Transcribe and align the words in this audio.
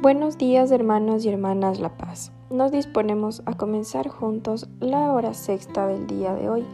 Buenos 0.00 0.38
días 0.38 0.70
hermanos 0.70 1.24
y 1.24 1.28
hermanas 1.28 1.80
La 1.80 1.96
Paz. 1.96 2.30
Nos 2.50 2.70
disponemos 2.70 3.42
a 3.46 3.54
comenzar 3.54 4.06
juntos 4.06 4.68
la 4.78 5.12
hora 5.12 5.34
sexta 5.34 5.88
del 5.88 6.06
día 6.06 6.34
de 6.34 6.48
hoy, 6.48 6.64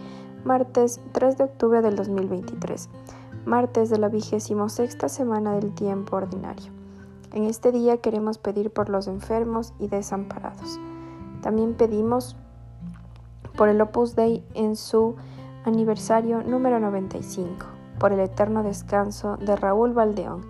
martes 0.45 1.01
3 1.13 1.39
de 1.39 1.45
octubre 1.45 1.81
del 1.81 1.97
2023, 1.97 2.91
martes 3.47 3.89
de 3.89 3.97
la 3.97 4.11
vigésimo 4.11 4.69
sexta 4.69 5.09
semana 5.09 5.55
del 5.55 5.75
tiempo 5.75 6.17
ordinario. 6.17 6.71
En 7.33 7.45
este 7.45 7.73
día 7.73 7.97
queremos 7.97 8.37
pedir 8.37 8.71
por 8.71 8.91
los 8.91 9.09
enfermos 9.09 9.73
y 9.79 9.89
desamparados. 9.89 10.79
También 11.41 11.73
pedimos 11.73 12.37
por 13.57 13.71
el 13.71 13.81
Opus 13.81 14.15
Dei 14.15 14.45
en 14.53 14.77
su 14.77 15.17
aniversario 15.65 16.43
número 16.43 16.79
95, 16.79 17.65
por 17.99 18.13
el 18.13 18.21
eterno 18.21 18.63
descanso 18.63 19.39
de 19.39 19.57
Raúl 19.57 19.95
Valdeón 19.95 20.43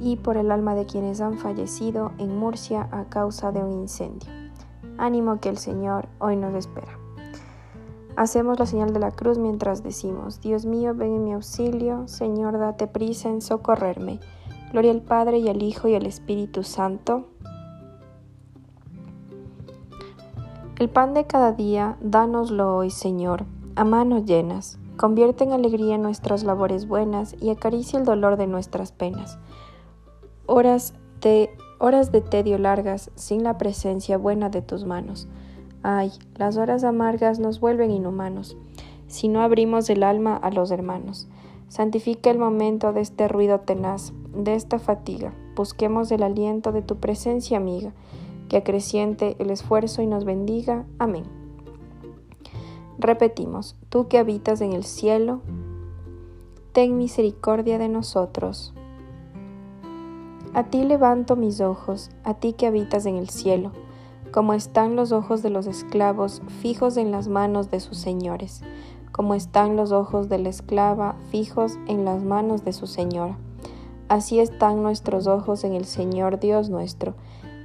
y 0.00 0.16
por 0.16 0.36
el 0.36 0.50
alma 0.50 0.74
de 0.74 0.86
quienes 0.86 1.20
han 1.20 1.38
fallecido 1.38 2.12
en 2.18 2.36
Murcia 2.36 2.88
a 2.90 3.04
causa 3.04 3.52
de 3.52 3.62
un 3.62 3.72
incendio. 3.72 4.30
Ánimo 4.98 5.40
que 5.40 5.48
el 5.48 5.58
Señor 5.58 6.08
hoy 6.18 6.36
nos 6.36 6.54
espera. 6.54 6.98
Hacemos 8.16 8.58
la 8.58 8.66
señal 8.66 8.92
de 8.92 9.00
la 9.00 9.10
cruz 9.10 9.38
mientras 9.38 9.82
decimos, 9.82 10.40
Dios 10.40 10.66
mío, 10.66 10.94
ven 10.94 11.14
en 11.14 11.24
mi 11.24 11.32
auxilio, 11.32 12.06
Señor, 12.08 12.58
date 12.58 12.86
prisa 12.86 13.30
en 13.30 13.40
socorrerme. 13.40 14.20
Gloria 14.70 14.90
al 14.90 15.02
Padre 15.02 15.38
y 15.38 15.48
al 15.48 15.62
Hijo 15.62 15.88
y 15.88 15.94
al 15.94 16.04
Espíritu 16.04 16.62
Santo. 16.62 17.26
El 20.78 20.90
pan 20.90 21.14
de 21.14 21.26
cada 21.26 21.52
día, 21.52 21.96
dánoslo 22.00 22.76
hoy, 22.76 22.90
Señor, 22.90 23.44
a 23.76 23.84
manos 23.84 24.24
llenas. 24.24 24.78
Convierte 24.96 25.44
en 25.44 25.52
alegría 25.52 25.96
nuestras 25.96 26.44
labores 26.44 26.86
buenas 26.86 27.34
y 27.40 27.50
acaricia 27.50 27.98
el 27.98 28.04
dolor 28.04 28.36
de 28.36 28.46
nuestras 28.46 28.92
penas 28.92 29.38
horas 30.52 30.92
de, 31.22 31.48
horas 31.78 32.12
de 32.12 32.20
tedio 32.20 32.58
largas 32.58 33.10
sin 33.14 33.42
la 33.42 33.56
presencia 33.56 34.18
buena 34.18 34.50
de 34.50 34.60
tus 34.60 34.84
manos. 34.84 35.26
Ay, 35.82 36.12
las 36.36 36.58
horas 36.58 36.84
amargas 36.84 37.38
nos 37.38 37.58
vuelven 37.58 37.90
inhumanos, 37.90 38.58
si 39.06 39.28
no 39.28 39.40
abrimos 39.40 39.88
el 39.88 40.02
alma 40.02 40.36
a 40.36 40.50
los 40.50 40.70
hermanos. 40.70 41.26
Santifica 41.68 42.30
el 42.30 42.38
momento 42.38 42.92
de 42.92 43.00
este 43.00 43.28
ruido 43.28 43.60
tenaz, 43.60 44.12
de 44.34 44.54
esta 44.54 44.78
fatiga. 44.78 45.32
Busquemos 45.56 46.12
el 46.12 46.22
aliento 46.22 46.70
de 46.70 46.82
tu 46.82 46.96
presencia 46.96 47.56
amiga, 47.56 47.94
que 48.50 48.58
acreciente 48.58 49.36
el 49.38 49.48
esfuerzo 49.48 50.02
y 50.02 50.06
nos 50.06 50.26
bendiga. 50.26 50.84
Amén. 50.98 51.24
Repetimos, 52.98 53.74
tú 53.88 54.06
que 54.06 54.18
habitas 54.18 54.60
en 54.60 54.74
el 54.74 54.84
cielo, 54.84 55.40
ten 56.72 56.98
misericordia 56.98 57.78
de 57.78 57.88
nosotros. 57.88 58.74
A 60.54 60.64
ti 60.64 60.84
levanto 60.84 61.34
mis 61.34 61.62
ojos, 61.62 62.10
a 62.24 62.34
ti 62.34 62.52
que 62.52 62.66
habitas 62.66 63.06
en 63.06 63.16
el 63.16 63.30
cielo, 63.30 63.72
como 64.32 64.52
están 64.52 64.96
los 64.96 65.10
ojos 65.10 65.42
de 65.42 65.48
los 65.48 65.66
esclavos 65.66 66.42
fijos 66.60 66.98
en 66.98 67.10
las 67.10 67.26
manos 67.26 67.70
de 67.70 67.80
sus 67.80 67.96
señores, 67.96 68.60
como 69.12 69.32
están 69.32 69.76
los 69.76 69.92
ojos 69.92 70.28
de 70.28 70.36
la 70.36 70.50
esclava 70.50 71.16
fijos 71.30 71.78
en 71.86 72.04
las 72.04 72.22
manos 72.22 72.66
de 72.66 72.74
su 72.74 72.86
señora. 72.86 73.38
Así 74.08 74.40
están 74.40 74.82
nuestros 74.82 75.26
ojos 75.26 75.64
en 75.64 75.72
el 75.72 75.86
Señor 75.86 76.38
Dios 76.38 76.68
nuestro, 76.68 77.14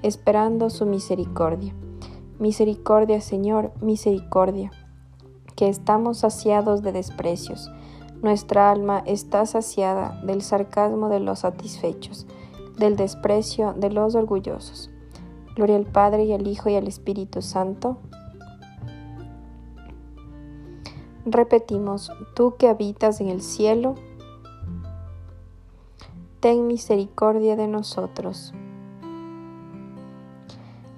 esperando 0.01 0.69
su 0.69 0.85
misericordia. 0.85 1.75
Misericordia, 2.39 3.19
Señor, 3.19 3.73
misericordia, 3.81 4.71
que 5.57 5.67
estamos 5.67 6.19
saciados 6.19 6.83
de 6.83 6.93
desprecios. 6.93 7.69
Nuestra 8.21 8.71
alma 8.71 9.03
está 9.05 9.45
saciada 9.45 10.21
del 10.23 10.41
sarcasmo 10.41 11.09
de 11.09 11.19
los 11.19 11.39
satisfechos 11.39 12.25
del 12.77 12.95
desprecio 12.95 13.73
de 13.73 13.89
los 13.89 14.15
orgullosos. 14.15 14.89
Gloria 15.55 15.75
al 15.75 15.85
Padre 15.85 16.25
y 16.25 16.33
al 16.33 16.47
Hijo 16.47 16.69
y 16.69 16.75
al 16.75 16.87
Espíritu 16.87 17.41
Santo. 17.41 17.97
Repetimos, 21.25 22.11
tú 22.35 22.55
que 22.57 22.69
habitas 22.69 23.19
en 23.19 23.27
el 23.29 23.41
cielo, 23.41 23.95
ten 26.39 26.67
misericordia 26.67 27.55
de 27.55 27.67
nosotros. 27.67 28.53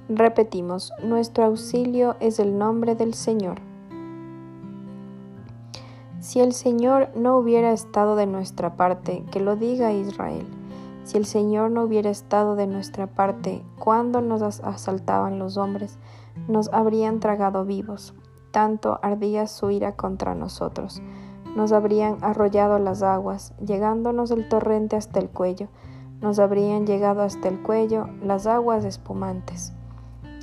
Repetimos, 0.10 0.92
nuestro 1.04 1.46
auxilio 1.46 2.16
es 2.20 2.40
el 2.40 2.58
nombre 2.58 2.96
del 2.96 3.14
Señor. 3.14 3.62
Si 6.20 6.42
el 6.42 6.54
Señor 6.54 7.10
no 7.16 7.38
hubiera 7.38 7.72
estado 7.72 8.16
de 8.16 8.26
nuestra 8.26 8.76
parte, 8.76 9.24
que 9.32 9.40
lo 9.40 9.56
diga 9.56 9.94
Israel. 9.94 10.46
Si 11.10 11.18
el 11.18 11.26
Señor 11.26 11.72
no 11.72 11.86
hubiera 11.86 12.12
estado 12.12 12.56
de 12.56 12.68
nuestra 12.68 13.08
parte 13.08 13.66
cuando 13.80 14.22
nos 14.22 14.44
asaltaban 14.60 15.40
los 15.40 15.58
hombres, 15.58 15.98
nos 16.48 16.72
habrían 16.72 17.20
tragado 17.20 17.66
vivos. 17.66 18.14
Tanto 18.52 19.00
ardía 19.02 19.48
su 19.48 19.72
ira 19.72 19.96
contra 19.96 20.36
nosotros. 20.36 21.02
Nos 21.56 21.72
habrían 21.72 22.20
arrollado 22.22 22.78
las 22.78 23.02
aguas, 23.02 23.56
llegándonos 23.58 24.30
el 24.30 24.48
torrente 24.48 24.98
hasta 24.98 25.20
el 25.20 25.32
cuello. 25.32 25.70
Nos 26.22 26.38
habrían 26.38 26.86
llegado 26.86 27.24
hasta 27.24 27.48
el 27.48 27.60
cuello 27.64 28.06
las 28.22 28.46
aguas 28.46 28.86
espumantes. 28.86 29.74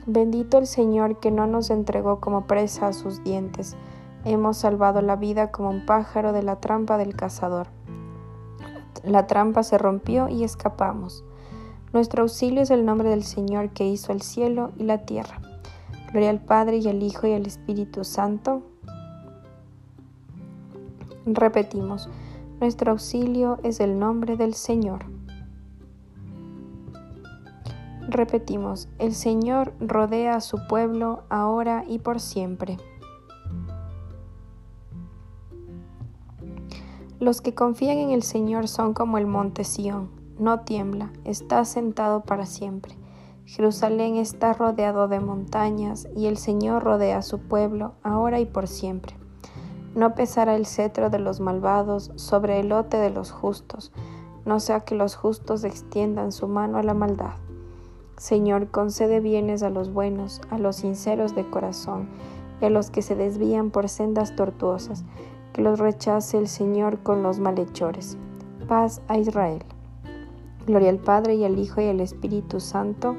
Bendito 0.04 0.59
el 0.59 0.66
Señor 0.66 1.21
que 1.21 1.31
no 1.31 1.47
nos 1.47 1.71
entregó 1.71 2.19
como 2.19 2.48
presa 2.48 2.88
a 2.88 2.93
sus 2.93 3.22
dientes. 3.22 3.77
Hemos 4.25 4.56
salvado 4.56 5.00
la 5.00 5.15
vida 5.15 5.53
como 5.53 5.71
un 5.71 5.87
pájaro 5.87 6.33
de 6.33 6.43
la 6.43 6.56
trampa 6.56 6.98
del 6.98 7.15
cazador. 7.15 7.76
La 9.06 9.28
trampa 9.28 9.62
se 9.62 9.78
rompió 9.78 10.28
y 10.28 10.43
escapamos. 10.43 11.25
Nuestro 11.93 12.22
auxilio 12.22 12.62
es 12.62 12.72
el 12.72 12.84
nombre 12.84 13.09
del 13.09 13.22
Señor 13.22 13.71
que 13.71 13.87
hizo 13.87 14.11
el 14.11 14.21
cielo 14.21 14.72
y 14.77 14.83
la 14.83 15.06
tierra. 15.06 15.41
Gloria 16.11 16.31
al 16.31 16.41
Padre 16.41 16.78
y 16.78 16.89
al 16.89 17.00
Hijo 17.00 17.28
y 17.28 17.33
al 17.33 17.47
Espíritu 17.47 18.03
Santo. 18.03 18.62
Repetimos, 21.25 22.09
nuestro 22.59 22.91
auxilio 22.91 23.59
es 23.62 23.78
el 23.78 23.97
nombre 23.97 24.37
del 24.37 24.55
Señor. 24.55 25.05
Repetimos, 28.09 28.89
el 28.99 29.15
Señor 29.15 29.72
rodea 29.78 30.34
a 30.34 30.41
su 30.41 30.66
pueblo 30.66 31.22
ahora 31.28 31.84
y 31.87 32.00
por 32.00 32.19
siempre. 32.19 32.77
Los 37.19 37.41
que 37.41 37.54
confían 37.54 37.97
en 37.97 38.10
el 38.10 38.22
Señor 38.22 38.69
son 38.69 38.93
como 38.93 39.16
el 39.16 39.27
monte 39.27 39.65
Sión, 39.65 40.10
no 40.38 40.60
tiembla, 40.60 41.12
está 41.25 41.65
sentado 41.65 42.21
para 42.21 42.44
siempre. 42.44 42.94
Jerusalén 43.47 44.16
está 44.16 44.53
rodeado 44.53 45.09
de 45.09 45.19
montañas 45.19 46.09
y 46.15 46.27
el 46.27 46.37
Señor 46.37 46.84
rodea 46.84 47.19
a 47.19 47.22
su 47.22 47.38
pueblo, 47.38 47.94
ahora 48.03 48.38
y 48.38 48.44
por 48.44 48.69
siempre. 48.69 49.16
No 49.94 50.15
pesará 50.15 50.56
el 50.56 50.66
cetro 50.66 51.09
de 51.09 51.19
los 51.19 51.41
malvados 51.41 52.12
sobre 52.16 52.60
el 52.60 52.69
lote 52.69 52.99
de 52.99 53.09
los 53.09 53.31
justos, 53.31 53.93
no 54.44 54.60
sea 54.60 54.81
que 54.81 54.94
los 54.94 55.16
justos 55.16 55.65
extiendan 55.65 56.33
su 56.33 56.48
mano 56.48 56.77
a 56.77 56.83
la 56.83 56.93
maldad. 56.93 57.37
Señor, 58.19 58.71
concede 58.71 59.21
bienes 59.21 59.62
a 59.62 59.71
los 59.71 59.91
buenos, 59.91 60.43
a 60.50 60.59
los 60.59 60.77
sinceros 60.77 61.34
de 61.34 61.48
corazón, 61.48 62.10
y 62.60 62.66
a 62.66 62.71
los 62.71 62.91
que 62.91 63.00
se 63.00 63.15
desvían 63.15 63.71
por 63.71 63.88
sendas 63.88 64.37
tortuosas 64.37 65.04
que 65.56 65.62
los 65.62 65.78
rechace 65.78 66.37
el 66.37 66.49
Señor 66.49 66.99
con 66.99 67.22
los 67.22 67.39
malhechores. 67.39 68.19
Paz 68.69 69.00
a 69.09 69.17
Israel. 69.17 69.65
Gloria 70.67 70.91
al 70.91 70.99
Padre 70.99 71.37
y 71.37 71.44
al 71.44 71.59
Hijo 71.59 71.81
y 71.81 71.87
al 71.87 72.00
Espíritu 72.00 72.61
Santo. 72.61 73.17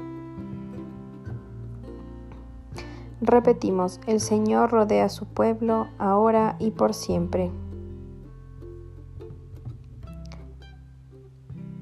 Repetimos, 3.20 3.98
el 4.06 4.20
Señor 4.20 4.70
rodea 4.70 5.06
a 5.06 5.08
su 5.08 5.26
pueblo 5.26 5.88
ahora 5.98 6.54
y 6.60 6.70
por 6.70 6.94
siempre. 6.94 7.50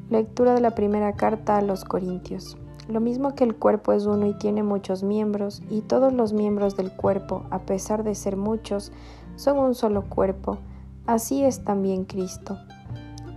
Lectura 0.09 0.55
de 0.55 0.63
la 0.63 0.75
primera 0.75 1.13
carta 1.17 1.59
a 1.59 1.63
los 1.63 1.85
Corintios. 1.85 2.57
Lo 2.89 3.01
mismo 3.01 3.35
que 3.35 3.45
el 3.45 3.57
cuerpo 3.57 3.93
es 3.93 4.07
uno 4.07 4.27
y 4.27 4.33
tiene 4.33 4.63
muchos 4.63 5.03
miembros, 5.03 5.61
y 5.69 5.83
todos 5.83 6.15
los 6.15 6.33
miembros 6.33 6.77
del 6.77 6.93
cuerpo, 6.93 7.45
a 7.51 7.59
pesar 7.59 8.05
de 8.05 8.15
ser 8.15 8.37
muchos, 8.37 8.93
son 9.37 9.59
un 9.59 9.75
solo 9.75 10.03
cuerpo, 10.03 10.59
así 11.07 11.45
es 11.45 11.65
también 11.65 12.05
Cristo. 12.05 12.59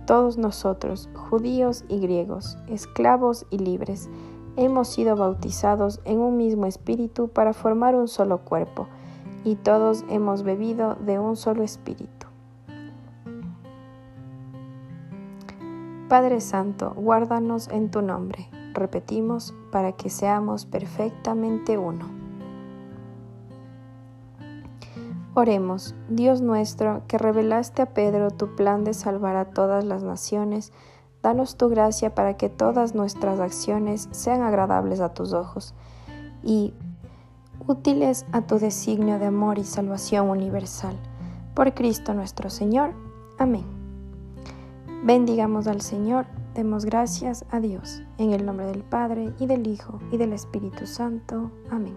Todos 0.06 0.38
nosotros, 0.38 1.08
judíos 1.14 1.84
y 1.88 2.00
griegos, 2.00 2.58
esclavos 2.68 3.46
y 3.50 3.58
libres, 3.58 4.10
hemos 4.56 4.88
sido 4.88 5.14
bautizados 5.14 6.00
en 6.04 6.18
un 6.18 6.36
mismo 6.36 6.66
espíritu 6.66 7.28
para 7.28 7.52
formar 7.52 7.94
un 7.94 8.08
solo 8.08 8.38
cuerpo, 8.38 8.88
y 9.44 9.54
todos 9.54 10.04
hemos 10.10 10.42
bebido 10.42 10.96
de 10.96 11.18
un 11.18 11.36
solo 11.36 11.62
espíritu. 11.62 12.26
Padre 16.08 16.40
Santo, 16.40 16.92
guárdanos 16.96 17.68
en 17.68 17.90
tu 17.90 18.02
nombre, 18.02 18.48
repetimos, 18.74 19.54
para 19.70 19.92
que 19.92 20.10
seamos 20.10 20.66
perfectamente 20.66 21.78
uno. 21.78 22.19
Oremos, 25.34 25.94
Dios 26.08 26.40
nuestro, 26.40 27.02
que 27.06 27.18
revelaste 27.18 27.82
a 27.82 27.94
Pedro 27.94 28.30
tu 28.30 28.56
plan 28.56 28.84
de 28.84 28.94
salvar 28.94 29.36
a 29.36 29.50
todas 29.50 29.84
las 29.84 30.02
naciones, 30.02 30.72
Danos 31.22 31.56
tu 31.56 31.68
gracia 31.68 32.14
para 32.14 32.36
que 32.36 32.48
todas 32.48 32.94
nuestras 32.94 33.40
acciones 33.40 34.08
sean 34.10 34.40
agradables 34.40 35.00
a 35.00 35.12
tus 35.12 35.34
ojos 35.34 35.74
y 36.42 36.72
útiles 37.66 38.24
a 38.32 38.42
tu 38.42 38.58
designio 38.58 39.18
de 39.18 39.26
amor 39.26 39.58
y 39.58 39.64
salvación 39.64 40.30
universal. 40.30 40.96
Por 41.54 41.74
Cristo 41.74 42.14
nuestro 42.14 42.48
Señor. 42.48 42.94
Amén. 43.38 43.64
Bendigamos 45.04 45.66
al 45.66 45.82
Señor, 45.82 46.26
demos 46.54 46.86
gracias 46.86 47.44
a 47.50 47.60
Dios, 47.60 48.02
en 48.16 48.32
el 48.32 48.46
nombre 48.46 48.66
del 48.66 48.82
Padre, 48.82 49.32
y 49.38 49.46
del 49.46 49.66
Hijo, 49.66 49.98
y 50.10 50.16
del 50.16 50.32
Espíritu 50.32 50.86
Santo. 50.86 51.50
Amén. 51.70 51.96